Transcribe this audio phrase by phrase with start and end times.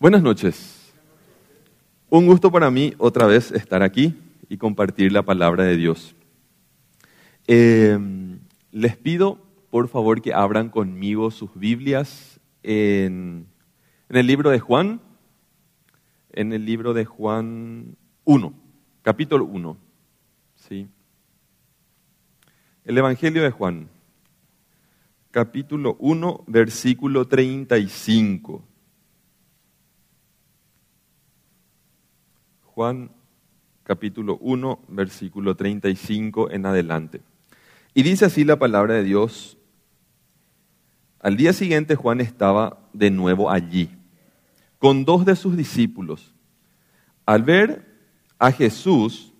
[0.00, 0.92] Buenas noches.
[2.10, 4.14] Un gusto para mí otra vez estar aquí
[4.48, 6.16] y compartir la palabra de Dios.
[7.46, 7.96] Eh,
[8.72, 9.38] les pido,
[9.70, 13.46] por favor, que abran conmigo sus Biblias en,
[14.08, 15.00] en el libro de Juan,
[16.32, 18.52] en el libro de Juan 1,
[19.02, 19.76] capítulo 1.
[20.56, 20.88] ¿sí?
[22.84, 23.88] El Evangelio de Juan,
[25.30, 28.73] capítulo 1, versículo 35.
[32.74, 33.12] Juan
[33.84, 37.20] capítulo 1, versículo 35 en adelante.
[37.94, 39.56] Y dice así la palabra de Dios.
[41.20, 43.90] Al día siguiente Juan estaba de nuevo allí,
[44.80, 46.34] con dos de sus discípulos.
[47.26, 47.86] Al ver
[48.40, 49.32] a Jesús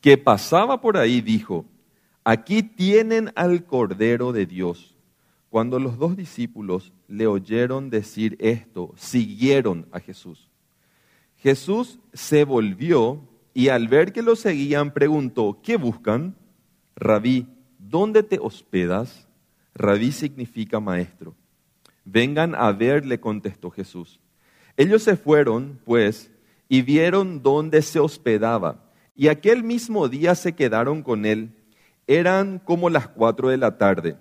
[0.00, 1.66] que pasaba por ahí, dijo,
[2.24, 4.96] aquí tienen al Cordero de Dios.
[5.50, 10.48] Cuando los dos discípulos le oyeron decir esto, siguieron a Jesús.
[11.42, 13.20] Jesús se volvió
[13.52, 16.36] y al ver que lo seguían preguntó, ¿qué buscan?
[16.94, 19.26] Rabí, ¿dónde te hospedas?
[19.74, 21.34] Rabí significa maestro.
[22.04, 24.20] Vengan a ver, le contestó Jesús.
[24.76, 26.30] Ellos se fueron, pues,
[26.68, 28.84] y vieron dónde se hospedaba.
[29.16, 31.50] Y aquel mismo día se quedaron con él.
[32.06, 34.16] Eran como las cuatro de la tarde.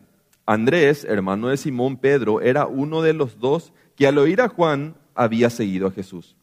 [0.48, 4.96] Andrés, hermano de Simón Pedro, era uno de los dos que al oír a Juan
[5.14, 6.36] había seguido a Jesús.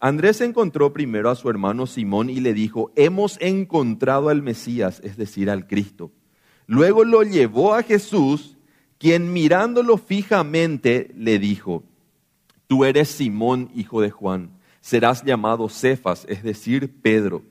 [0.00, 5.18] Andrés encontró primero a su hermano Simón y le dijo, hemos encontrado al Mesías, es
[5.18, 6.10] decir, al Cristo.
[6.66, 8.56] Luego lo llevó a Jesús,
[8.96, 11.84] quien mirándolo fijamente le dijo,
[12.66, 17.42] tú eres Simón, hijo de Juan, serás llamado Cefas, es decir, Pedro.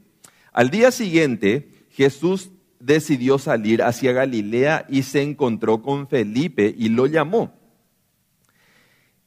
[0.51, 7.05] Al día siguiente, Jesús decidió salir hacia Galilea y se encontró con Felipe y lo
[7.05, 7.53] llamó.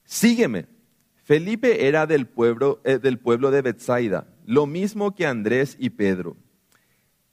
[0.04, 0.71] Sígueme.
[1.22, 6.36] Felipe era del pueblo, eh, del pueblo de Bethsaida, lo mismo que Andrés y Pedro.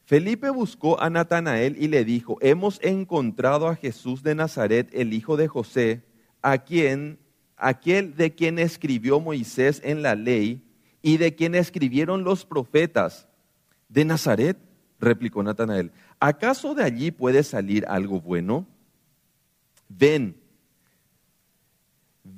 [0.05, 5.37] Felipe buscó a Natanael y le dijo, hemos encontrado a Jesús de Nazaret, el hijo
[5.37, 6.03] de José,
[6.41, 7.19] a quien,
[7.57, 10.63] aquel de quien escribió Moisés en la ley
[11.01, 13.27] y de quien escribieron los profetas.
[13.87, 14.57] ¿De Nazaret?
[14.99, 15.91] replicó Natanael.
[16.19, 18.67] ¿Acaso de allí puede salir algo bueno?
[19.87, 20.35] Ven,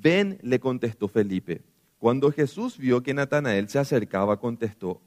[0.01, 1.61] Ven, le contestó Felipe.
[1.99, 4.99] Cuando Jesús vio que Natanael se acercaba, contestó,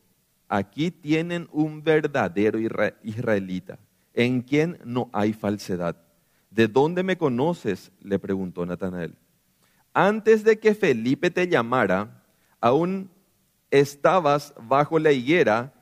[0.48, 2.60] aquí tienen un verdadero
[3.02, 3.78] israelita,
[4.12, 5.96] en quien no hay falsedad.
[6.50, 7.90] ¿De dónde me conoces?
[8.00, 9.16] le preguntó Natanael.
[9.92, 12.22] Antes de que Felipe te llamara,
[12.60, 13.10] aún
[13.72, 15.74] estabas bajo la higuera,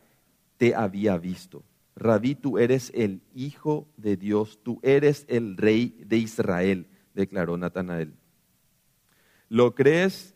[0.57, 1.63] te había visto.
[1.97, 8.15] Rabí, tú eres el Hijo de Dios, tú eres el Rey de Israel, declaró Natanael.
[9.53, 10.35] ¿Lo crees?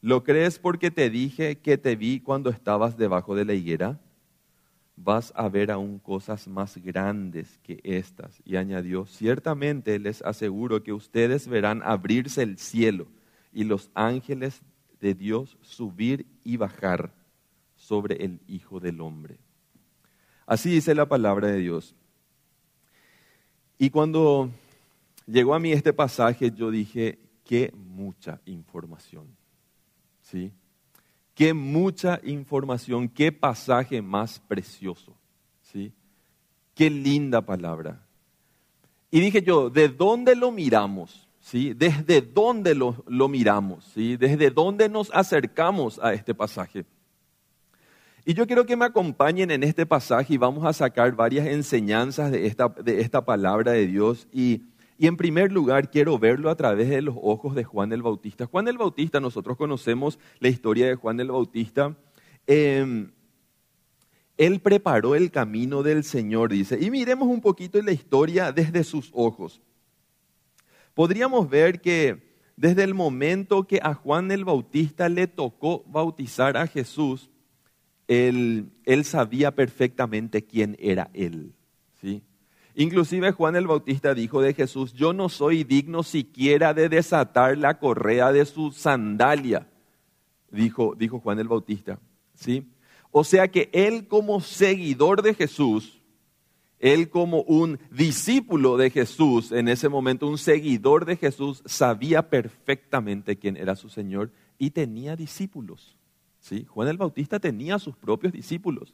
[0.00, 3.98] ¿Lo crees porque te dije que te vi cuando estabas debajo de la higuera?
[4.94, 8.40] Vas a ver aún cosas más grandes que estas.
[8.44, 13.08] Y añadió, ciertamente les aseguro que ustedes verán abrirse el cielo
[13.52, 14.62] y los ángeles
[15.00, 17.12] de Dios subir y bajar
[17.74, 19.38] sobre el Hijo del Hombre.
[20.46, 21.96] Así dice la palabra de Dios.
[23.76, 24.50] Y cuando
[25.26, 29.26] llegó a mí este pasaje, yo dije, qué mucha información.
[30.22, 30.52] ¿Sí?
[31.34, 35.14] Qué mucha información, qué pasaje más precioso.
[35.62, 35.92] ¿Sí?
[36.74, 38.00] Qué linda palabra.
[39.10, 41.28] Y dije yo, ¿de dónde lo miramos?
[41.40, 41.74] ¿Sí?
[41.74, 43.84] ¿Desde dónde lo, lo miramos?
[43.94, 44.16] ¿Sí?
[44.16, 46.84] ¿Desde dónde nos acercamos a este pasaje?
[48.24, 52.32] Y yo quiero que me acompañen en este pasaje y vamos a sacar varias enseñanzas
[52.32, 54.26] de esta, de esta palabra de Dios.
[54.32, 54.62] Y
[54.96, 58.46] y en primer lugar, quiero verlo a través de los ojos de Juan el Bautista.
[58.46, 61.96] Juan el Bautista, nosotros conocemos la historia de Juan el Bautista.
[62.46, 63.10] Em,
[64.36, 66.78] él preparó el camino del Señor, dice.
[66.80, 69.60] Y miremos un poquito la historia desde sus ojos.
[70.94, 72.22] Podríamos ver que
[72.56, 77.30] desde el momento que a Juan el Bautista le tocó bautizar a Jesús,
[78.06, 81.52] él, él sabía perfectamente quién era él.
[82.76, 87.78] Inclusive Juan el Bautista dijo de Jesús, yo no soy digno siquiera de desatar la
[87.78, 89.68] correa de su sandalia,
[90.50, 92.00] dijo, dijo Juan el Bautista.
[92.34, 92.66] ¿sí?
[93.12, 96.00] O sea que él como seguidor de Jesús,
[96.80, 103.38] él como un discípulo de Jesús, en ese momento un seguidor de Jesús, sabía perfectamente
[103.38, 105.96] quién era su Señor y tenía discípulos.
[106.40, 106.64] ¿sí?
[106.64, 108.92] Juan el Bautista tenía sus propios discípulos.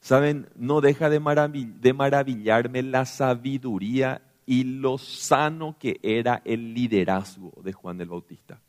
[0.00, 7.72] Saben, no deja de, maravillarme la sabiduría y lo sano que era el liderazgo de
[7.72, 8.60] Juan el Bautista.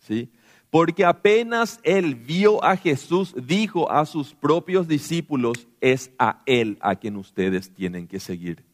[0.00, 0.30] ¿sí?
[0.70, 6.94] Porque apenas él vio a Jesús, dijo a sus propios discípulos, es a él a
[6.96, 8.64] quien ustedes tienen que seguir.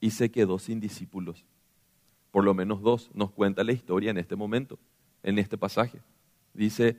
[0.00, 1.44] Y se quedó sin discípulos.
[2.30, 4.78] Por lo menos dos nos cuenta la historia en este momento,
[5.22, 6.00] en este pasaje.
[6.54, 6.96] Dice,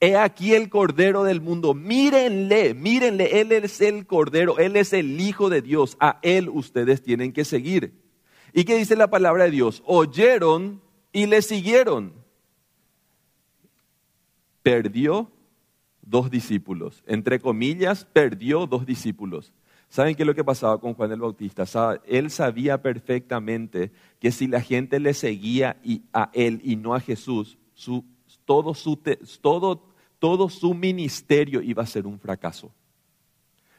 [0.00, 5.20] he aquí el Cordero del mundo, mírenle, mírenle, Él es el Cordero, Él es el
[5.20, 8.02] Hijo de Dios, a Él ustedes tienen que seguir.
[8.52, 9.82] ¿Y qué dice la palabra de Dios?
[9.86, 10.80] Oyeron
[11.12, 12.24] y le siguieron
[14.64, 15.30] perdió
[16.00, 17.04] dos discípulos.
[17.06, 19.52] Entre comillas, perdió dos discípulos.
[19.90, 21.64] ¿Saben qué es lo que pasaba con Juan el Bautista?
[22.06, 25.76] Él sabía perfectamente que si la gente le seguía
[26.12, 27.58] a él y no a Jesús,
[28.44, 29.00] todo, su,
[29.40, 29.82] todo,
[30.18, 32.72] todo su ministerio iba a ser un fracaso.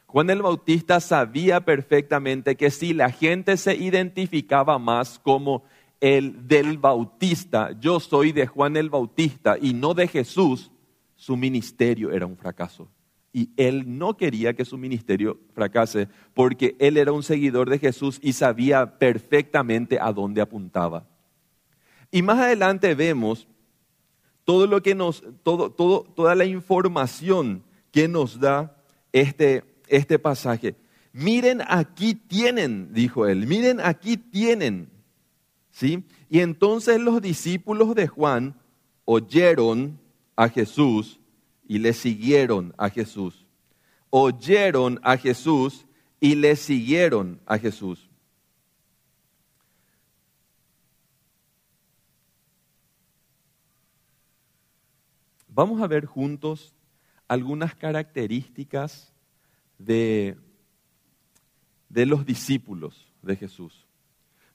[0.06, 5.64] Juan el Bautista sabía perfectamente que si la gente se identificaba más como
[6.00, 10.70] el del Bautista, yo soy de Juan el Bautista y no de Jesús,
[11.16, 12.88] su ministerio era un fracaso.
[13.32, 18.18] Y él no quería que su ministerio fracase porque él era un seguidor de Jesús
[18.22, 21.06] y sabía perfectamente a dónde apuntaba.
[22.10, 23.46] Y más adelante vemos
[24.46, 28.80] todo lo que nos, todo, todo, toda la información que nos da
[29.12, 30.76] este, este pasaje.
[31.12, 34.88] Miren, aquí tienen, dijo él, miren, aquí tienen.
[35.70, 36.04] ¿Sí?
[36.30, 38.54] Y entonces los discípulos de Juan
[39.04, 39.98] oyeron
[40.36, 41.18] a Jesús
[41.66, 43.46] y le siguieron a Jesús.
[44.10, 45.86] Oyeron a Jesús
[46.20, 48.05] y le siguieron a Jesús.
[55.56, 56.74] Vamos a ver juntos
[57.28, 59.14] algunas características
[59.78, 60.36] de,
[61.88, 63.86] de los discípulos de Jesús.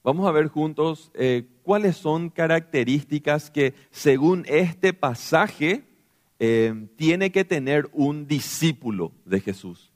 [0.04, 5.82] Vamos a ver juntos eh, cuáles son características que según este pasaje
[6.38, 9.90] eh, tiene que tener un discípulo de Jesús.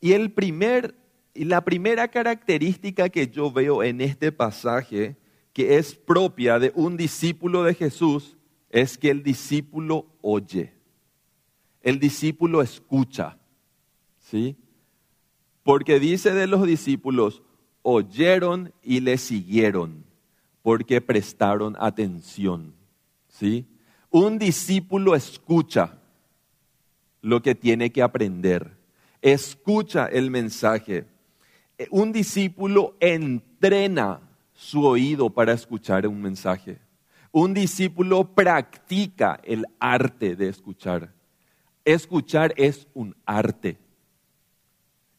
[0.00, 0.94] Y el primer,
[1.34, 5.16] la primera característica que yo veo en este pasaje
[5.52, 8.35] que es propia de un discípulo de Jesús
[8.76, 10.74] es que el discípulo oye.
[11.80, 13.38] El discípulo escucha.
[14.20, 14.54] ¿Sí?
[15.62, 17.42] Porque dice de los discípulos,
[17.80, 20.04] oyeron y le siguieron,
[20.60, 22.74] porque prestaron atención.
[23.28, 23.66] ¿Sí?
[24.10, 25.98] Un discípulo escucha
[27.22, 28.76] lo que tiene que aprender,
[29.22, 31.06] escucha el mensaje.
[31.90, 34.20] Un discípulo entrena
[34.52, 36.85] su oído para escuchar un mensaje.
[37.38, 41.12] Un discípulo practica el arte de escuchar.
[41.84, 43.76] Escuchar es un arte.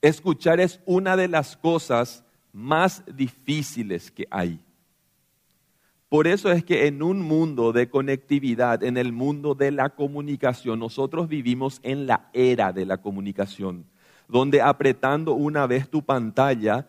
[0.01, 4.59] Escuchar es una de las cosas más difíciles que hay.
[6.09, 10.79] Por eso es que en un mundo de conectividad, en el mundo de la comunicación,
[10.79, 13.85] nosotros vivimos en la era de la comunicación,
[14.27, 16.87] donde apretando una vez tu pantalla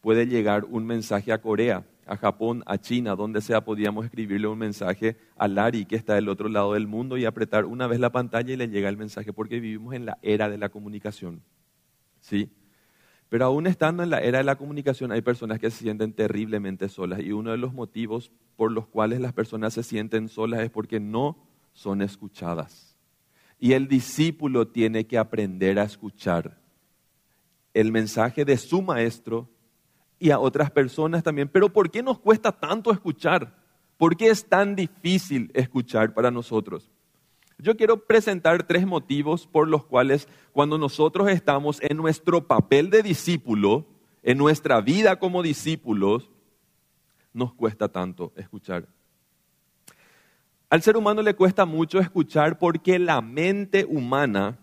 [0.00, 4.58] puede llegar un mensaje a Corea, a Japón, a China, donde sea podíamos escribirle un
[4.58, 8.10] mensaje a Lari, que está del otro lado del mundo, y apretar una vez la
[8.10, 11.40] pantalla y le llega el mensaje, porque vivimos en la era de la comunicación.
[12.20, 12.50] ¿Sí?
[13.28, 16.88] Pero aún estando en la era de la comunicación hay personas que se sienten terriblemente
[16.88, 20.70] solas y uno de los motivos por los cuales las personas se sienten solas es
[20.70, 21.38] porque no
[21.72, 22.98] son escuchadas.
[23.60, 26.58] Y el discípulo tiene que aprender a escuchar
[27.72, 29.48] el mensaje de su maestro
[30.20, 31.48] y a otras personas también.
[31.48, 33.56] Pero ¿por qué nos cuesta tanto escuchar?
[33.96, 36.92] ¿Por qué es tan difícil escuchar para nosotros?
[37.58, 43.02] Yo quiero presentar tres motivos por los cuales cuando nosotros estamos en nuestro papel de
[43.02, 43.86] discípulo,
[44.22, 46.30] en nuestra vida como discípulos,
[47.32, 48.86] nos cuesta tanto escuchar.
[50.68, 54.58] Al ser humano le cuesta mucho escuchar porque la mente humana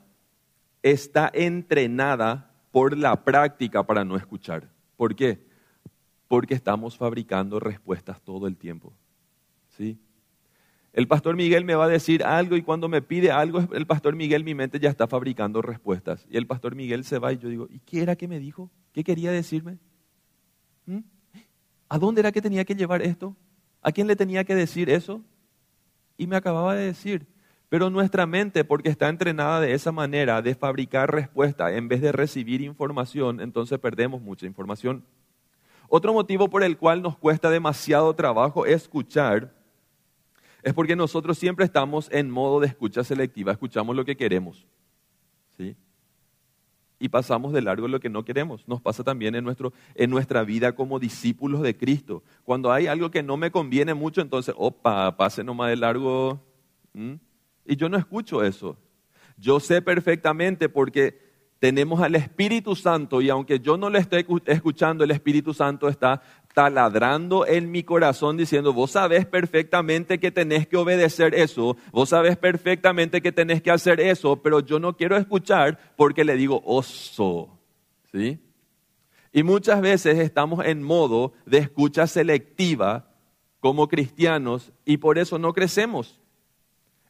[0.81, 4.69] está entrenada por la práctica para no escuchar.
[4.95, 5.46] ¿Por qué?
[6.27, 8.93] Porque estamos fabricando respuestas todo el tiempo.
[9.77, 9.99] ¿Sí?
[10.97, 14.15] El pastor Miguel me va a decir algo y cuando me pide algo, el pastor
[14.15, 16.25] Miguel, mi mente ya está fabricando respuestas.
[16.27, 18.71] Y el pastor Miguel se va y yo digo, ¿y qué era que me dijo?
[18.93, 19.77] ¿Qué quería decirme?
[20.87, 21.01] ¿Mm?
[21.89, 23.35] ¿A dónde era que tenía que llevar esto?
[23.83, 25.21] ¿A quién le tenía que decir eso?
[26.17, 27.27] Y me acababa de decir.
[27.69, 32.11] Pero nuestra mente, porque está entrenada de esa manera, de fabricar respuestas en vez de
[32.11, 35.03] recibir información, entonces perdemos mucha información.
[35.87, 39.53] Otro motivo por el cual nos cuesta demasiado trabajo escuchar
[40.63, 44.67] es porque nosotros siempre estamos en modo de escucha selectiva, escuchamos lo que queremos.
[45.57, 45.75] ¿sí?
[46.99, 48.67] y pasamos de largo lo que no queremos.
[48.67, 52.23] Nos pasa también en, nuestro, en nuestra vida como discípulos de Cristo.
[52.43, 56.41] Cuando hay algo que no me conviene mucho, entonces, opa, pase nomás de largo.
[57.65, 58.77] Y yo no escucho eso.
[59.37, 61.26] Yo sé perfectamente porque
[61.59, 66.21] tenemos al Espíritu Santo y aunque yo no le esté escuchando, el Espíritu Santo está
[66.53, 72.37] taladrando en mi corazón diciendo, vos sabés perfectamente que tenés que obedecer eso, vos sabés
[72.37, 77.49] perfectamente que tenés que hacer eso, pero yo no quiero escuchar porque le digo oso.
[78.11, 78.39] ¿Sí?
[79.33, 83.11] Y muchas veces estamos en modo de escucha selectiva
[83.59, 86.19] como cristianos y por eso no crecemos.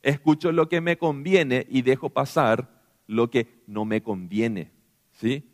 [0.02, 2.77] Escucho lo que me conviene y dejo pasar
[3.08, 4.72] lo que no me conviene.
[5.14, 5.50] ¿sí?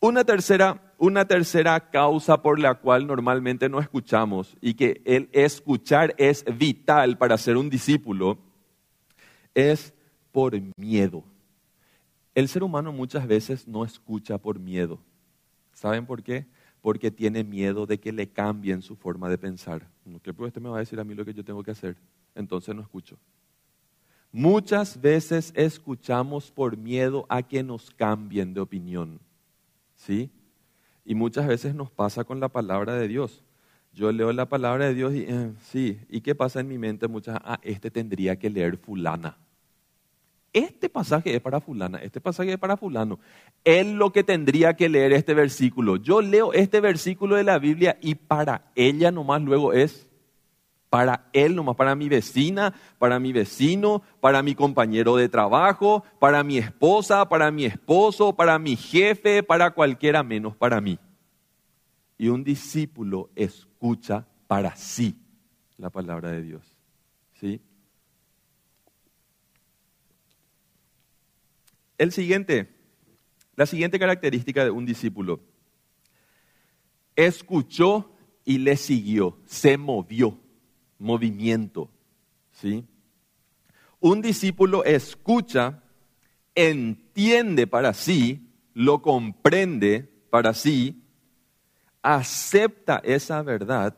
[0.00, 6.14] Una, tercera, una tercera causa por la cual normalmente no escuchamos y que el escuchar
[6.18, 8.38] es vital para ser un discípulo
[9.54, 9.92] es
[10.30, 11.24] por miedo.
[12.34, 15.00] El ser humano muchas veces no escucha por miedo.
[15.72, 16.46] ¿Saben por qué?
[16.80, 19.88] Porque tiene miedo de que le cambien su forma de pensar.
[20.22, 21.96] ¿Qué pues este me va a decir a mí lo que yo tengo que hacer?
[22.36, 23.18] Entonces no escucho.
[24.32, 29.20] Muchas veces escuchamos por miedo a que nos cambien de opinión.
[29.96, 30.30] ¿Sí?
[31.04, 33.42] Y muchas veces nos pasa con la palabra de Dios.
[33.94, 37.08] Yo leo la palabra de Dios y eh, sí, ¿y qué pasa en mi mente?
[37.08, 39.36] Muchas, ah, este tendría que leer fulana.
[40.52, 43.18] Este pasaje es para fulana, este pasaje es para fulano.
[43.64, 45.96] Él lo que tendría que leer este versículo.
[45.96, 50.07] Yo leo este versículo de la Biblia y para ella nomás luego es
[50.90, 56.42] para él nomás, para mi vecina, para mi vecino, para mi compañero de trabajo, para
[56.42, 60.98] mi esposa, para mi esposo, para mi jefe, para cualquiera menos para mí.
[62.16, 65.16] Y un discípulo escucha para sí
[65.76, 66.64] la palabra de Dios.
[67.38, 67.60] ¿Sí?
[71.98, 72.74] El siguiente,
[73.56, 75.40] la siguiente característica de un discípulo,
[77.14, 78.14] escuchó
[78.44, 80.38] y le siguió, se movió
[80.98, 81.88] movimiento.
[82.52, 82.84] ¿sí?
[84.00, 85.82] Un discípulo escucha,
[86.54, 91.02] entiende para sí, lo comprende para sí,
[92.02, 93.96] acepta esa verdad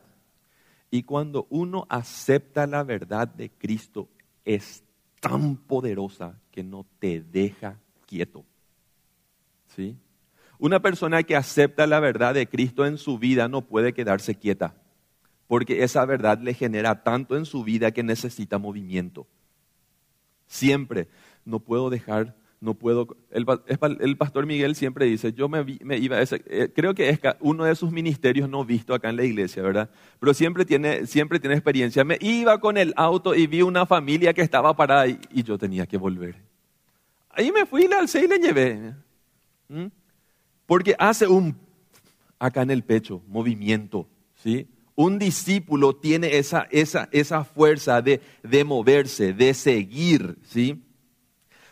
[0.89, 4.09] y cuando uno acepta la verdad de Cristo
[4.43, 4.83] es
[5.19, 8.43] tan poderosa que no te deja quieto.
[9.75, 9.95] ¿Sí?
[10.59, 14.80] Una persona que acepta la verdad de Cristo en su vida no puede quedarse quieta
[15.51, 19.27] porque esa verdad le genera tanto en su vida que necesita movimiento.
[20.47, 21.09] Siempre,
[21.43, 25.65] no puedo dejar, no puedo, el, pastor Miguel siempre dice, yo me,
[25.97, 29.61] iba, eh, creo que es uno de sus ministerios no visto acá en la iglesia,
[29.61, 29.89] ¿verdad?
[30.21, 32.05] Pero siempre tiene, siempre tiene experiencia.
[32.05, 35.57] Me iba con el auto y vi una familia que estaba parada y, y yo
[35.57, 36.37] tenía que volver.
[37.29, 38.93] Ahí me fui, le alcé y le llevé.
[39.67, 39.87] ¿Mm?
[40.65, 41.57] Porque hace un,
[42.39, 44.65] acá en el pecho, movimiento, ¿sí?
[45.01, 50.79] Un discípulo tiene esa, esa, esa fuerza de, de moverse, de seguir, ¿sí?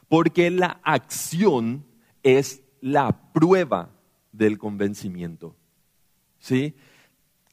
[0.08, 1.86] Porque la acción
[2.24, 3.92] es la prueba
[4.32, 5.56] del convencimiento,
[6.40, 6.74] ¿sí?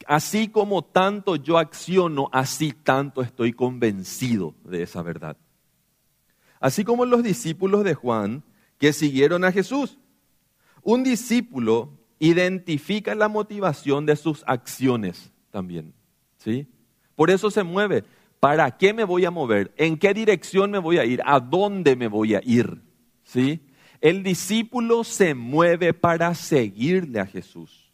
[0.07, 5.37] Así como tanto yo acciono, así tanto estoy convencido de esa verdad.
[6.59, 8.43] Así como los discípulos de Juan
[8.79, 9.99] que siguieron a Jesús.
[10.83, 15.95] Un discípulo identifica la motivación de sus acciones también.
[16.37, 16.67] ¿sí?
[17.15, 18.05] Por eso se mueve.
[18.41, 19.73] ¿Para qué me voy a mover?
[19.79, 21.23] ¿En qué dirección me voy a ir?
[21.25, 22.83] ¿A dónde me voy a ir?
[23.25, 23.63] ¿Sí?
[24.03, 27.91] El discípulo se mueve para seguirle a Jesús.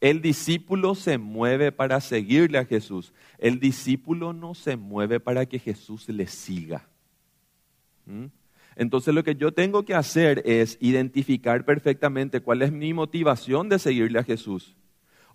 [0.00, 3.12] El discípulo se mueve para seguirle a Jesús.
[3.38, 6.86] El discípulo no se mueve para que Jesús le siga.
[8.06, 8.26] ¿Mm?
[8.76, 13.80] Entonces lo que yo tengo que hacer es identificar perfectamente cuál es mi motivación de
[13.80, 14.76] seguirle a Jesús.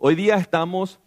[0.02, 0.98] Hoy día estamos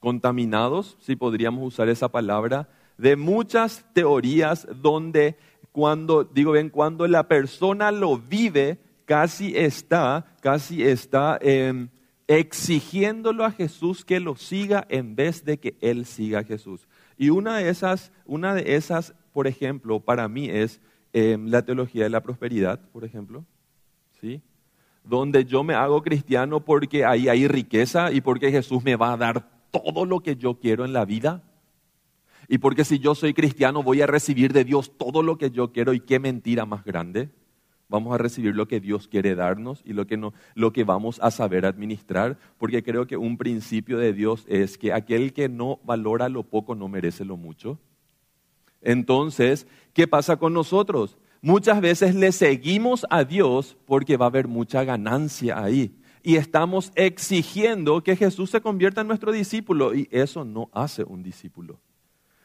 [0.00, 5.36] contaminados, si podríamos usar esa palabra, de muchas teorías donde
[5.72, 11.90] cuando, digo bien, cuando la persona lo vive, casi está, casi está em,
[12.26, 16.88] exigiéndolo a Jesús que lo siga en vez de que él siga a Jesús.
[17.18, 20.80] Y una de esas, una de esas por ejemplo, para mí es
[21.12, 23.44] em, la teología de la prosperidad, por ejemplo.
[24.18, 24.40] ¿Sí?
[25.04, 29.16] Donde yo me hago cristiano porque ahí hay riqueza y porque Jesús me va a
[29.16, 31.42] dar todo lo que yo quiero en la vida.
[32.48, 35.72] Y porque si yo soy cristiano voy a recibir de Dios todo lo que yo
[35.72, 37.30] quiero y qué mentira más grande.
[37.88, 41.18] Vamos a recibir lo que Dios quiere darnos y lo que, no, lo que vamos
[41.22, 45.78] a saber administrar, porque creo que un principio de Dios es que aquel que no
[45.84, 47.78] valora lo poco no merece lo mucho.
[48.80, 51.18] Entonces, ¿qué pasa con nosotros?
[51.44, 55.92] Muchas veces le seguimos a Dios porque va a haber mucha ganancia ahí.
[56.22, 61.24] Y estamos exigiendo que Jesús se convierta en nuestro discípulo y eso no hace un
[61.24, 61.80] discípulo.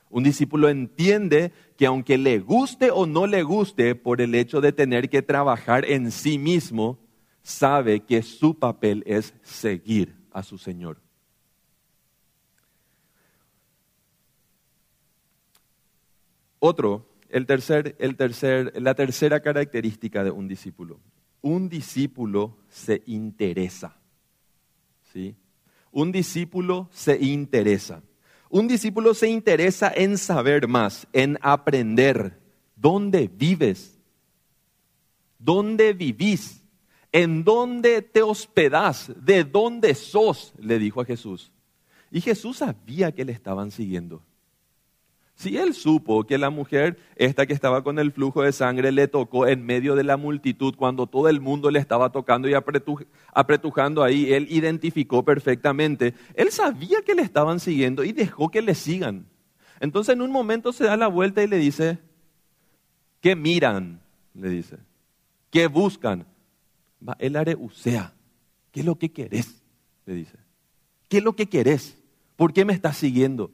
[0.09, 4.71] Un discípulo entiende que aunque le guste o no le guste por el hecho de
[4.71, 6.97] tener que trabajar en sí mismo,
[7.43, 10.97] sabe que su papel es seguir a su Señor.
[16.57, 20.99] Otro, el tercer, el tercer, la tercera característica de un discípulo.
[21.41, 23.97] Un discípulo se interesa.
[25.13, 25.35] ¿sí?
[25.91, 28.01] Un discípulo se interesa.
[28.49, 32.39] Un discípulo se interesa en saber más, en aprender
[32.75, 33.99] dónde vives,
[35.37, 36.63] dónde vivís,
[37.11, 41.51] en dónde te hospedás, de dónde sos, le dijo a Jesús.
[42.11, 44.23] Y Jesús sabía que le estaban siguiendo.
[45.37, 49.07] Si él supo que la mujer, esta que estaba con el flujo de sangre, le
[49.07, 52.55] tocó en medio de la multitud cuando todo el mundo le estaba tocando y
[53.33, 56.15] apretujando ahí, él identificó perfectamente.
[56.33, 59.27] Él sabía que le estaban siguiendo y dejó que le sigan.
[59.79, 61.99] Entonces en un momento se da la vuelta y le dice,
[63.21, 64.01] ¿qué miran?
[64.33, 64.77] Le dice,
[65.51, 66.25] ¿qué buscan?
[67.07, 68.11] Va, el areusea,
[68.71, 69.61] ¿qué es lo que querés?
[70.07, 70.37] Le dice,
[71.07, 71.95] ¿qué es lo que querés?
[72.35, 73.51] ¿Por qué me estás siguiendo?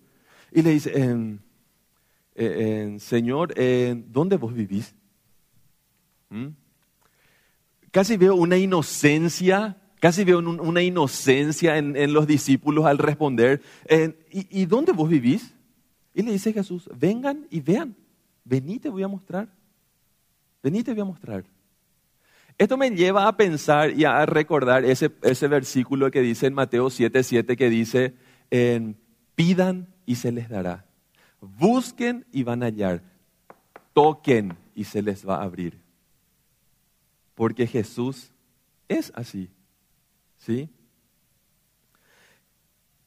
[0.54, 1.40] Y le dice, em,
[2.36, 3.54] eh, Señor,
[4.08, 4.96] ¿dónde vos vivís?
[6.30, 6.48] ¿Mm?
[7.92, 13.62] Casi veo una inocencia, casi veo una inocencia en, los discípulos al responder,
[14.32, 15.54] ¿y, ¿y dónde vos vivís?
[16.13, 17.96] Y le dice Jesús, vengan y vean,
[18.44, 19.48] vení te voy a mostrar,
[20.62, 21.44] vení te voy a mostrar.
[22.58, 25.10] Esto me lleva a pensar y a recordar ese,
[25.48, 28.13] versículo que dice en Mateo 7:7 que dice,
[29.36, 30.86] pidan y se les dará.
[31.43, 33.01] Busquen y van a hallar.
[33.93, 35.77] Toquen y se les va a abrir.
[37.35, 38.31] Porque Jesús
[38.88, 39.50] es así.
[40.38, 40.69] ¿Sí?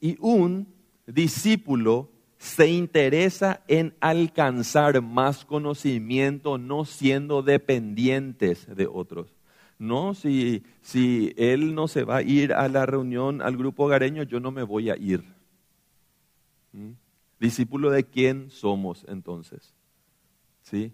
[0.01, 0.69] Y un
[1.07, 9.35] discípulo se interesa en alcanzar más conocimiento, no siendo dependientes de otros.
[9.79, 14.23] No, si, si él no se va a ir a la reunión, al grupo hogareño,
[14.23, 15.25] yo no me voy a ir.
[16.73, 16.93] ¿Mm?
[17.39, 19.75] Discípulo de quién somos entonces.
[20.63, 20.93] ¿Sí?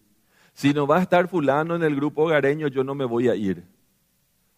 [0.55, 3.35] Si no va a estar fulano en el grupo hogareño, yo no me voy a
[3.35, 3.65] ir.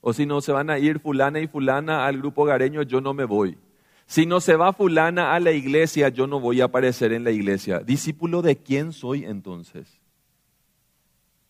[0.01, 3.15] O si no se van a ir fulana y fulana al grupo hogareño, yo no
[3.15, 3.59] me voy.
[4.07, 7.31] Si no se va fulana a la iglesia, yo no voy a aparecer en la
[7.31, 7.81] iglesia.
[7.81, 10.01] Discípulo de quién soy entonces.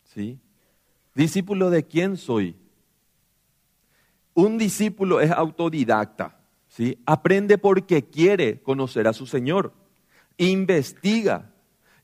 [0.04, 0.38] ¿Sí?
[1.14, 2.56] Discípulo de quién soy.
[4.34, 6.38] Un discípulo es autodidacta.
[6.68, 6.98] ¿sí?
[7.06, 9.72] Aprende porque quiere conocer a su Señor
[10.38, 11.50] investiga.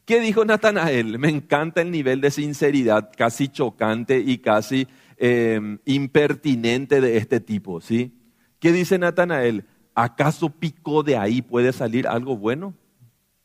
[0.04, 1.18] ¿Qué dijo Natanael?
[1.18, 7.80] Me encanta el nivel de sinceridad casi chocante y casi em, impertinente de este tipo,
[7.80, 8.12] ¿sí?
[8.58, 9.64] ¿Qué dice Natanael?
[9.94, 12.74] ¿Acaso picó de ahí puede salir algo bueno?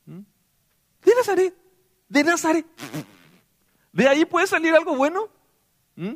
[0.06, 0.22] ¿Mm?
[1.06, 1.54] De Nazaret,
[2.10, 2.66] de Nazaret.
[3.94, 5.30] ¿De ahí puede salir algo bueno?
[5.96, 6.16] ¿Mm?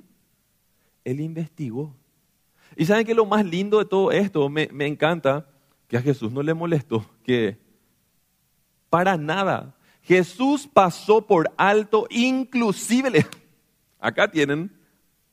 [1.04, 1.96] Él investigó.
[2.76, 5.48] Y saben que lo más lindo de todo esto, me, me encanta
[5.88, 7.58] que a Jesús no le molestó que
[8.90, 9.76] para nada.
[10.02, 13.26] Jesús pasó por alto, inclusive,
[14.00, 14.72] acá tienen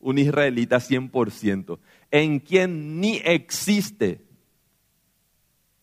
[0.00, 1.78] un israelita 100%,
[2.10, 4.20] en quien ni existe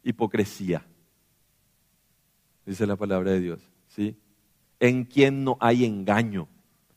[0.03, 0.86] hipocresía.
[2.65, 4.15] Dice la palabra de Dios, ¿sí?
[4.79, 6.47] En quien no hay engaño.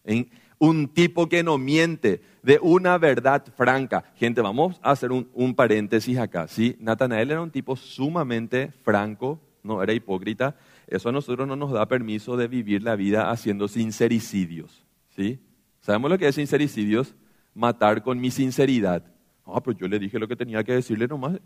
[0.05, 4.05] En un tipo que no miente, de una verdad franca.
[4.17, 6.77] Gente, vamos a hacer un, un paréntesis acá, ¿sí?
[6.79, 11.87] Natanael era un tipo sumamente franco, no era hipócrita, eso a nosotros no nos da
[11.87, 14.85] permiso de vivir la vida haciendo sincericidios.
[15.15, 15.39] ¿sí?
[15.81, 17.15] ¿Sabemos lo que es sincericidios?
[17.55, 19.05] Matar con mi sinceridad.
[19.45, 21.41] Ah, pues yo le dije lo que tenía que decirle nomás.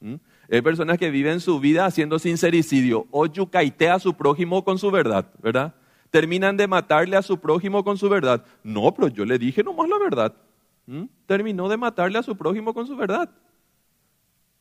[0.00, 0.14] ¿Mm?
[0.50, 4.90] Hay personas que viven su vida haciendo sincericidio o yucaitea a su prójimo con su
[4.90, 5.74] verdad, ¿verdad?
[6.10, 8.44] Terminan de matarle a su prójimo con su verdad.
[8.64, 10.34] No, pero yo le dije nomás la verdad.
[10.86, 11.04] ¿Mm?
[11.26, 13.30] Terminó de matarle a su prójimo con su verdad.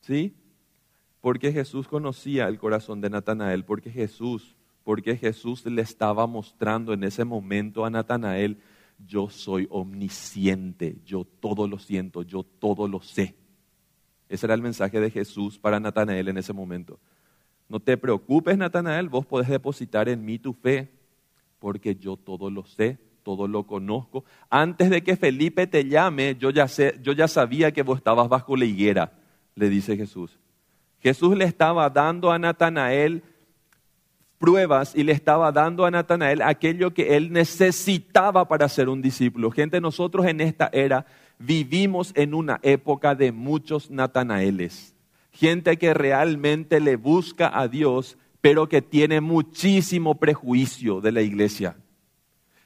[0.01, 0.35] ¿Sí?
[1.21, 7.03] Porque Jesús conocía el corazón de Natanael, porque Jesús, porque Jesús le estaba mostrando en
[7.03, 8.57] ese momento a Natanael,
[9.05, 13.35] yo soy omnisciente, yo todo lo siento, yo todo lo sé.
[14.27, 16.99] Ese era el mensaje de Jesús para Natanael en ese momento.
[17.67, 20.89] No te preocupes, Natanael, vos podés depositar en mí tu fe,
[21.59, 24.25] porque yo todo lo sé, todo lo conozco.
[24.49, 28.29] Antes de que Felipe te llame, yo ya, sé, yo ya sabía que vos estabas
[28.29, 29.13] bajo la higuera,
[29.55, 30.38] le dice Jesús.
[31.01, 33.23] Jesús le estaba dando a Natanael
[34.39, 39.51] pruebas y le estaba dando a Natanael aquello que él necesitaba para ser un discípulo.
[39.51, 41.05] Gente, nosotros en esta era
[41.37, 44.95] vivimos en una época de muchos Natanaeles.
[45.31, 51.77] Gente que realmente le busca a Dios, pero que tiene muchísimo prejuicio de la iglesia.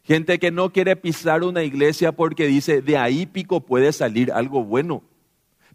[0.03, 4.63] Gente que no quiere pisar una iglesia porque dice, de ahí pico puede salir algo
[4.63, 5.03] bueno.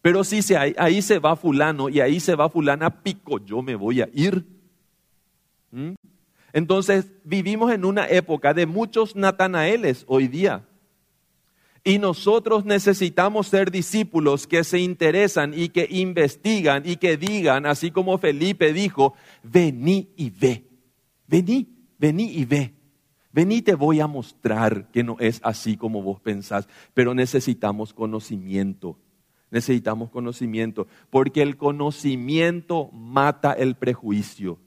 [0.02, 3.74] Pero si ahí, ahí se va fulano y ahí se va fulana, pico, yo me
[3.74, 4.44] voy a ir.
[5.70, 5.94] ¿Mm?
[6.52, 10.64] Entonces vivimos en una época de muchos Natanaeles hoy día.
[11.84, 17.90] Y nosotros necesitamos ser discípulos que se interesan y que investigan y que digan, así
[17.90, 20.64] como Felipe dijo, vení y ve,
[21.26, 22.74] vení, vení y ve.
[23.30, 28.98] Vení, te voy a mostrar que no es así como vos pensás, pero necesitamos conocimiento.
[29.50, 34.58] Necesitamos conocimiento, porque el conocimiento mata el prejuicio.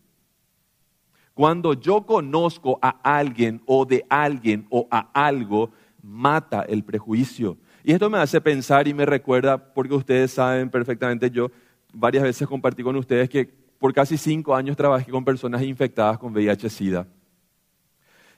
[1.34, 7.58] Cuando yo conozco a alguien o de alguien o a algo, mata el prejuicio.
[7.84, 11.50] Y esto me hace pensar y me recuerda, porque ustedes saben perfectamente, yo
[11.94, 13.46] varias veces compartí con ustedes que
[13.80, 17.08] por casi cinco años trabajé con personas infectadas con VIH-Sida.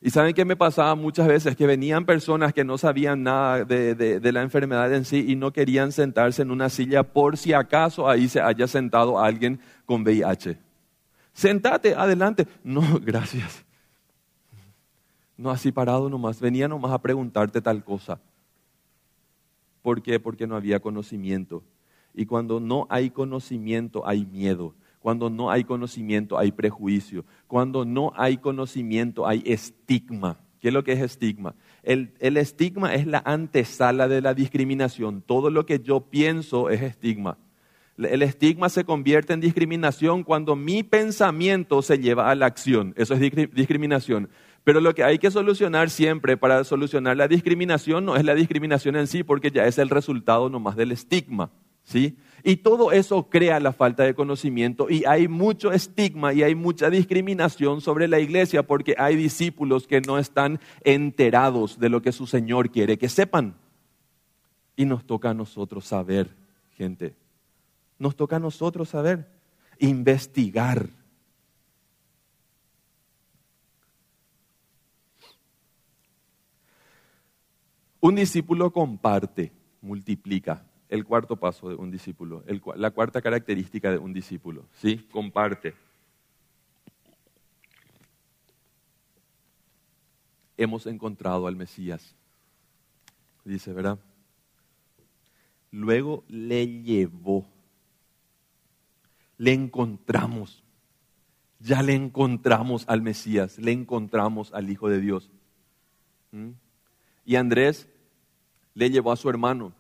[0.06, 3.96] Y saben qué me pasaba muchas veces, que venían personas que no sabían nada de,
[3.96, 8.10] de, la enfermedad en sí y no querían sentarse en una silla por si acaso
[8.10, 10.58] ahí se haya sentado alguien con VIH.
[11.32, 12.46] Sentate, adelante.
[12.66, 13.64] No, gracias.
[15.38, 18.20] No así parado nomás, venía nomás a preguntarte tal cosa.
[19.82, 20.20] ¿Por qué?
[20.20, 21.64] Porque no había conocimiento.
[22.14, 24.76] Y cuando no hay conocimiento hay miedo.
[25.04, 27.26] Cuando no hay conocimiento hay prejuicio.
[27.48, 30.40] Cuando no hay conocimiento hay estigma.
[30.62, 31.56] ¿Qué es lo que es estigma?
[31.84, 35.22] El, el, estigma es la antesala de la discriminación.
[35.22, 37.38] Todo lo que yo pienso es estigma.
[37.98, 42.94] El estigma se convierte en discriminación cuando mi pensamiento se lleva a la acción.
[42.96, 44.30] Eso es discriminación.
[44.64, 48.96] Pero lo que hay que solucionar siempre para solucionar la discriminación no es la discriminación
[48.96, 51.52] en sí, porque ya es el resultado nomás del estigma.
[51.84, 52.16] ¿sí?
[52.44, 56.90] Y todo eso crea la falta de conocimiento y hay mucho estigma y hay mucha
[56.90, 62.28] discriminación sobre la iglesia porque hay discípulos que no están enterados de lo que su
[62.28, 63.56] Señor quiere que sepan.
[64.76, 66.36] Y nos toca a nosotros saber,
[66.76, 67.16] gente.
[67.98, 69.30] Nos toca a nosotros saber,
[69.80, 70.90] investigar
[78.04, 80.66] Un discípulo comparte, multiplica.
[80.94, 82.44] El cuarto paso de un discípulo,
[82.76, 84.98] la cuarta característica de un discípulo, ¿sí?
[85.12, 85.74] Comparte.
[90.56, 92.14] Hemos encontrado al Mesías,
[93.44, 93.98] dice, ¿verdad?
[95.72, 97.44] Luego le llevó,
[99.40, 100.64] le encontramos,
[101.60, 105.32] ya le encontramos al Mesías, le encontramos al Hijo de Dios.
[106.32, 106.52] ¿Mm?
[107.26, 107.90] Y Andrés
[108.76, 109.74] le llevó a su hermano.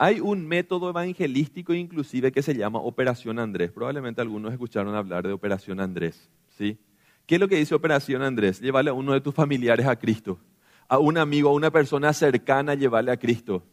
[0.00, 3.72] Hay un método evangelístico inclusive que se llama Operación Andrés.
[3.72, 6.30] Probablemente algunos escucharon hablar de Operación Andrés.
[6.56, 6.78] ¿sí?
[7.26, 8.60] ¿Qué es lo que dice Operación Andrés?
[8.60, 10.38] Llevarle a uno de tus familiares a Cristo.
[10.86, 13.64] A un amigo, a una persona cercana, llevarle a Cristo.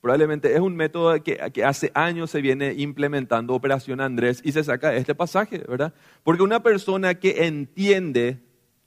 [0.00, 4.64] Probablemente es un método que, que, hace años se viene implementando Operación Andrés y se
[4.64, 5.94] saca este pasaje, ¿verdad?
[6.24, 8.40] Porque una persona que entiende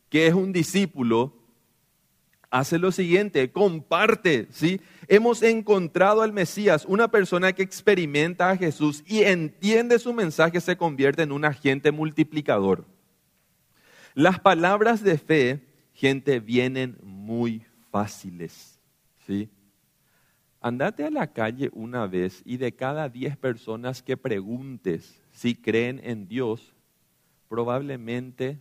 [0.10, 1.39] que es un discípulo
[2.50, 4.82] hace lo siguiente, comparte, ¿sí?
[5.08, 10.78] Hemos encontrado al Mesías, una persona que experimenta a Jesús y entiende su mensaje, se
[10.78, 12.86] convierte en un agente multiplicador.
[14.16, 18.80] Las palabras de fe, gente, vienen muy fáciles,
[19.26, 19.50] ¿sí?
[20.62, 26.02] Andate a la calle una vez y de cada diez personas que preguntes si creen
[26.04, 26.74] en Dios,
[27.48, 28.60] probablemente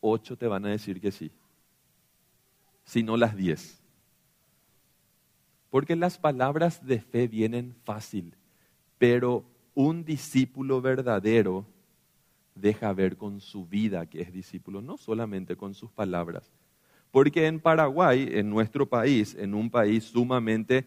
[0.00, 1.30] ocho te van a decir que sí
[2.84, 3.82] sino las diez.
[5.70, 8.36] Porque las palabras de fe vienen fácil,
[8.98, 9.44] pero
[9.74, 11.66] un discípulo verdadero
[12.54, 16.52] deja ver con su vida que es discípulo, no solamente con sus palabras.
[17.10, 20.86] Porque en Paraguay, en nuestro país, en un país sumamente,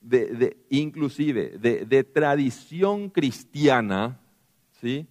[0.00, 4.20] de, inclusive de, de, tradición cristiana,
[4.80, 5.06] ¿sí?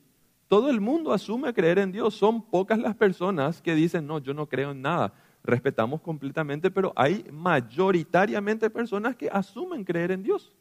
[0.47, 2.13] todo el mundo asume creer en Dios.
[2.13, 5.13] Son pocas las personas que dicen, no, yo no creo en nada
[5.47, 10.53] respetamos completamente, pero hay mayoritariamente personas que asumen creer en Dios,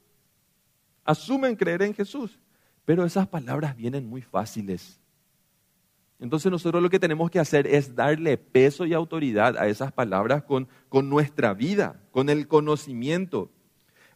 [1.04, 2.38] asumen creer en Jesús,
[2.84, 5.00] pero esas palabras vienen muy fáciles.
[6.18, 10.44] Entonces nosotros lo que tenemos que hacer es darle peso y autoridad a esas palabras
[10.44, 13.50] con, con nuestra vida, con el conocimiento.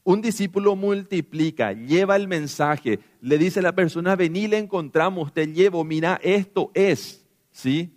[0.03, 5.47] Un discípulo multiplica, lleva el mensaje, le dice a la persona, vení, le encontramos, te
[5.49, 7.93] llevo, mira, esto es, ¿sí?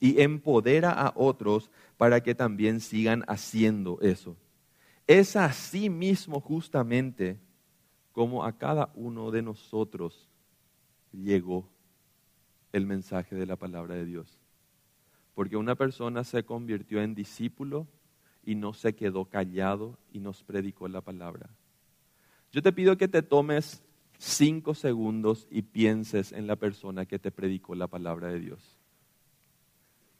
[0.00, 4.36] Y empodera a otros para que también sigan haciendo eso.
[5.06, 7.38] Es así mismo justamente
[8.12, 10.28] como a cada uno de nosotros
[11.12, 11.68] llegó
[12.72, 14.40] el mensaje de la palabra de Dios.
[15.34, 17.86] Porque una persona se convirtió en discípulo
[18.44, 21.50] y no se quedó callado y nos predicó la palabra.
[22.52, 23.82] Yo te pido que te tomes
[24.18, 28.78] cinco segundos y pienses en la persona que te predicó la palabra de Dios.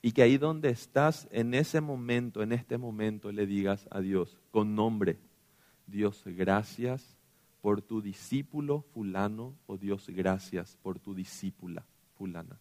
[0.01, 4.37] Y que ahí donde estás, en ese momento, en este momento, le digas a Dios
[4.51, 5.17] con nombre,
[5.87, 7.17] Dios, gracias
[7.61, 12.59] por tu discípulo fulano o Dios, gracias por tu discípula fulana.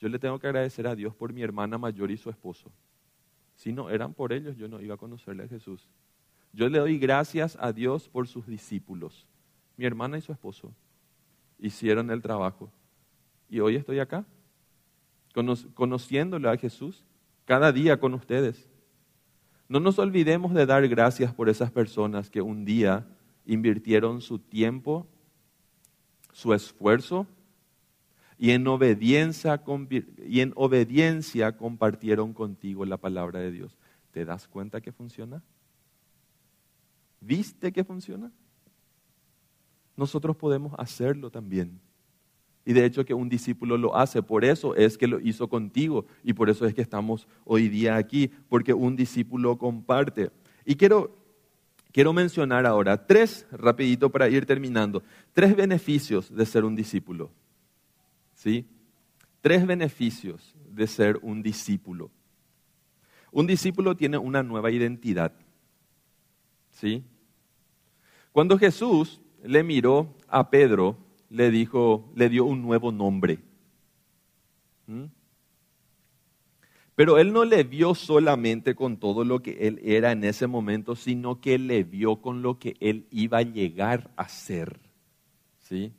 [0.00, 2.70] Yo le tengo que agradecer a Dios por mi hermana mayor y su esposo.
[3.56, 5.88] Si no eran por ellos, yo no iba a conocerle a Jesús.
[6.52, 9.26] Yo le doy gracias a Dios por sus discípulos.
[9.76, 10.72] Mi hermana y su esposo
[11.58, 12.70] hicieron el trabajo.
[13.48, 14.24] Y hoy estoy acá,
[15.74, 17.04] conociéndole a Jesús
[17.44, 18.70] cada día con ustedes.
[19.68, 23.06] No nos olvidemos de dar gracias por esas personas que un día
[23.44, 25.06] invirtieron su tiempo,
[26.32, 27.26] su esfuerzo
[28.38, 29.62] y en obediencia,
[30.26, 33.76] y en obediencia compartieron contigo la palabra de Dios.
[34.10, 35.42] ¿Te das cuenta que funciona?
[37.20, 38.30] ¿Viste que funciona?
[39.96, 41.80] Nosotros podemos hacerlo también.
[42.64, 46.06] Y de hecho que un discípulo lo hace, por eso es que lo hizo contigo
[46.22, 50.30] y por eso es que estamos hoy día aquí, porque un discípulo comparte.
[50.64, 51.14] Y quiero,
[51.92, 57.30] quiero mencionar ahora tres, rapidito para ir terminando, tres beneficios de ser un discípulo.
[58.34, 58.66] ¿Sí?
[59.42, 62.10] Tres beneficios de ser un discípulo.
[63.30, 65.32] Un discípulo tiene una nueva identidad.
[66.70, 67.04] ¿Sí?
[68.32, 70.96] Cuando Jesús le miró a Pedro,
[71.34, 73.40] le dijo, le dio un nuevo nombre.
[74.86, 75.04] ¿Mm?
[76.94, 80.94] Pero él no le vio solamente con todo lo que él era en ese momento,
[80.94, 84.78] sino que le vio con lo que él iba a llegar a ser.
[85.58, 85.92] ¿Sí?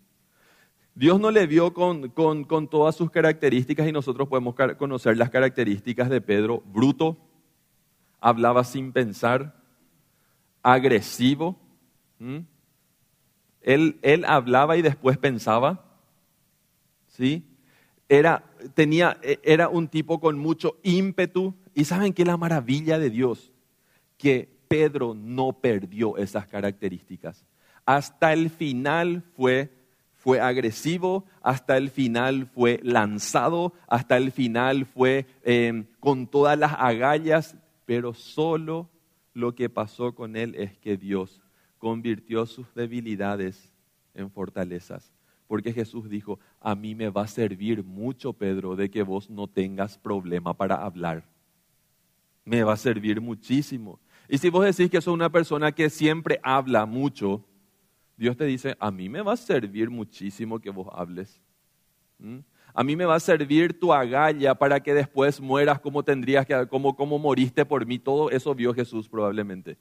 [0.93, 5.29] Dios no le vio con, con, con todas sus características y nosotros podemos conocer las
[5.29, 6.63] características de Pedro.
[6.65, 7.17] Bruto,
[8.21, 9.61] hablaba sin pensar,
[10.63, 11.59] agresivo.
[13.65, 15.84] Él, él hablaba y después pensaba.
[17.08, 17.43] ¿Sí?
[18.08, 18.43] Era,
[18.75, 21.56] tenía, e, era un tipo con mucho ímpetu.
[21.73, 23.51] ¿Y saben qué es la maravilla de Dios?
[24.19, 27.43] Que Pedro no perdió esas características.
[27.88, 29.71] Hasta el final fue,
[30.13, 36.73] fue agresivo, hasta el final fue lanzado, hasta el final fue em, con todas las
[36.78, 38.89] agallas, pero solo
[39.34, 41.41] lo que pasó con él es que Dios
[41.85, 43.71] convirtió sus debilidades
[44.15, 45.13] en fortalezas.
[45.45, 49.45] Porque Jesús dijo, a mí me va a servir mucho, Pedro, de que vos no
[49.45, 51.23] tengas problema para hablar.
[52.43, 53.99] Me va a servir muchísimo.
[54.27, 57.45] Y si vos decís que sos una persona que siempre habla mucho,
[58.17, 61.39] Dios te dice, a mí me va a servir muchísimo que vos hables.
[62.17, 62.39] ¿Mm?
[62.73, 66.67] A mí me va a servir tu agalla para que después mueras como tendrías que,
[66.67, 67.99] como, como moriste por mí.
[67.99, 69.77] Todo eso vio Jesús probablemente.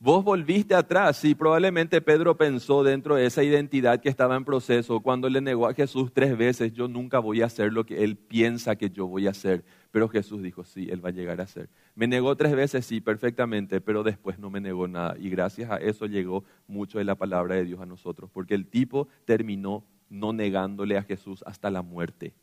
[0.00, 5.00] Vos volviste atrás, sí, probablemente Pedro pensó dentro de esa identidad que estaba en proceso,
[5.00, 8.16] cuando le negó a Jesús tres veces, yo nunca voy a hacer lo que él
[8.16, 9.64] piensa que yo voy a hacer.
[9.90, 11.68] Pero Jesús dijo, sí, él va a llegar a hacer.
[11.96, 15.16] Me negó tres veces, sí, perfectamente, pero después no me negó nada.
[15.18, 18.66] Y gracias a eso llegó mucho de la palabra de Dios a nosotros, porque el
[18.68, 22.34] tipo terminó no negándole a Jesús hasta la muerte.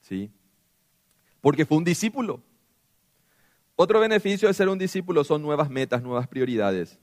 [0.00, 0.30] ¿Sí?
[1.40, 2.40] Porque fue un discípulo.
[3.78, 6.98] Otro beneficio de ser un discípulo son nuevas metas, nuevas prioridades.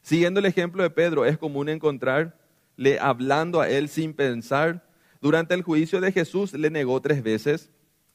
[0.00, 4.88] Siguiendo el ejemplo de Pedro, es común encontrarle hablando a él sin pensar.
[5.20, 7.70] Durante el juicio de Jesús le negó tres veces.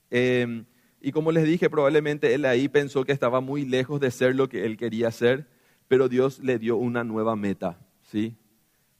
[0.10, 0.66] Em,
[1.00, 4.50] y como les dije, probablemente él ahí pensó que estaba muy lejos de ser lo
[4.50, 5.48] que él quería ser,
[5.88, 7.78] pero Dios le dio una nueva meta.
[8.02, 8.36] ¿sí?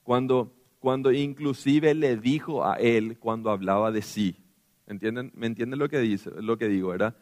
[0.04, 4.36] Cuando, cuando inclusive le dijo a él cuando hablaba de sí.
[4.86, 5.32] ¿Entienden?
[5.34, 7.16] ¿Me entienden lo que, dice, lo que digo, verdad?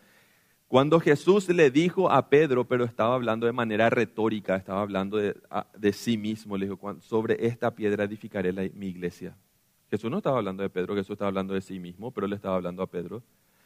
[0.69, 5.93] Cuando Jesús le dijo a Pedro, pero estaba hablando de manera retórica, estaba hablando de,
[5.93, 9.36] sí mismo, le dijo, sobre esta piedra edificaré mi iglesia.
[9.89, 12.55] Jesús no estaba hablando de Pedro, Jesús estaba hablando de sí mismo, pero le estaba
[12.55, 13.23] hablando a Pedro.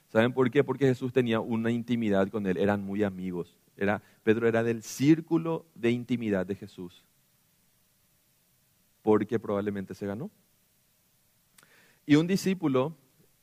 [0.07, 0.63] ¿Saben por qué?
[0.63, 3.57] Porque Jesús tenía una intimidad con él, eran muy amigos.
[3.75, 7.03] Era, Pedro era del círculo de intimidad de Jesús.
[9.01, 10.31] Porque probablemente se ganó.
[12.05, 12.95] Y un discípulo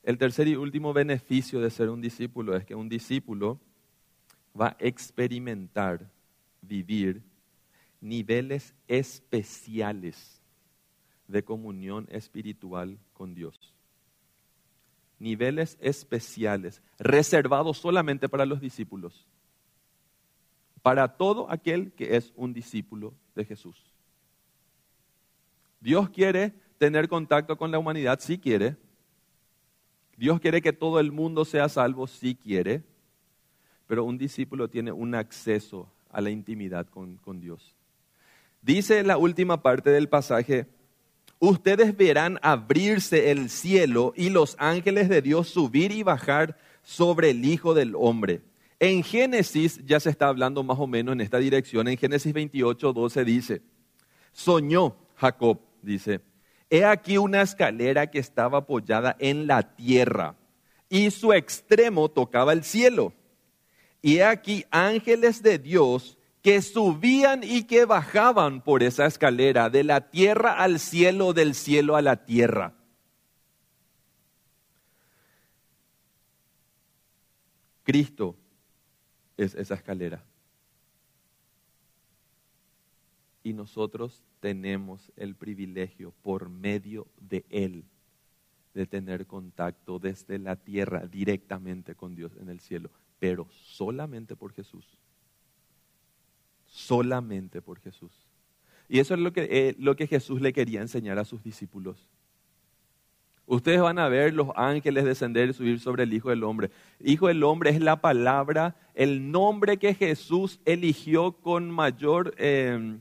[0.02, 3.60] el tercer y último beneficio de ser un discípulo es que un discípulo
[4.58, 6.10] va a experimentar,
[6.62, 7.22] vivir
[8.00, 10.40] niveles especiales
[11.28, 13.74] de comunión espiritual con Dios.
[15.20, 19.26] niveles especiales, reservados solamente para los discípulos,
[20.82, 23.92] para todo aquel que es un discípulo de Jesús.
[25.78, 28.76] Dios quiere tener contacto con la humanidad, sí quiere.
[30.20, 32.82] Dios quiere que todo el mundo sea salvo, sí quiere.
[33.86, 37.74] Pero un discípulo tiene un acceso a la intimidad con, con Dios.
[38.60, 40.66] Dice la última parte del pasaje,
[41.38, 47.42] ustedes verán abrirse el cielo y los ángeles de Dios subir y bajar sobre el
[47.42, 48.42] Hijo del Hombre.
[48.78, 51.88] En Génesis ya se está hablando más o menos en esta dirección.
[51.88, 53.62] En Génesis 28, 12 dice,
[54.32, 56.20] soñó Jacob, dice,
[56.70, 60.36] he aquí una escalera que estaba apoyada en la tierra
[60.88, 63.12] y su extremo tocaba el cielo.
[64.00, 69.84] Y he aquí ángeles de Dios que subían y que bajaban por esa escalera, de
[69.84, 72.74] la tierra al cielo, del cielo a la tierra.
[77.82, 78.36] Cristo
[79.36, 80.22] es esa escalera.
[83.42, 87.84] Y nosotros tenemos el privilegio por medio de Él
[88.74, 94.52] de tener contacto desde la tierra directamente con Dios en el cielo, pero solamente por
[94.52, 94.98] Jesús
[96.70, 98.12] solamente por Jesús.
[98.88, 102.08] Y eso es lo que, eh, lo que Jesús le quería enseñar a sus discípulos.
[103.46, 106.70] Ustedes van a ver los ángeles descender y subir sobre el Hijo del Hombre.
[107.00, 112.34] Hijo del Hombre es la palabra, el nombre que Jesús eligió con mayor...
[112.38, 113.00] Em,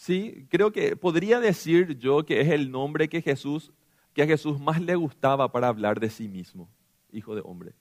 [0.00, 3.70] sí, creo que podría decir yo que es el nombre que Jesús,
[4.14, 6.70] que a Jesús más le gustaba para hablar de sí mismo,
[7.12, 7.74] Hijo de Hombre.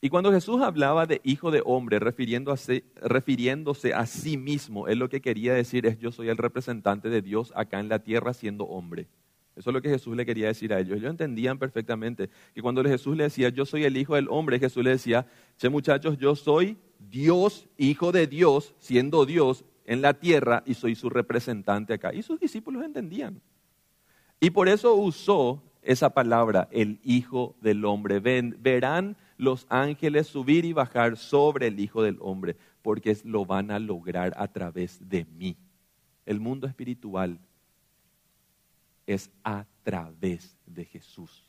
[0.00, 5.08] Y cuando Jesús hablaba de hijo de hombre, refiriéndose, refiriéndose a sí mismo, él lo
[5.08, 8.64] que quería decir es yo soy el representante de Dios acá en la tierra siendo
[8.64, 9.08] hombre.
[9.56, 10.98] Eso es lo que Jesús le quería decir a ellos.
[10.98, 14.84] Ellos entendían perfectamente que cuando Jesús le decía, yo soy el hijo del hombre, Jesús
[14.84, 20.62] le decía, che muchachos, yo soy Dios, hijo de Dios, siendo Dios en la tierra
[20.66, 22.12] y soy su representante acá.
[22.12, 23.40] Y sus discípulos entendían.
[24.38, 28.20] Y por eso usó esa palabra, el hijo del hombre.
[28.20, 33.78] verán los ángeles subir y bajar sobre el Hijo del Hombre, porque lo van a
[33.78, 35.56] lograr a través de mí.
[36.24, 37.38] El mundo espiritual
[39.06, 41.45] es a través de Jesús.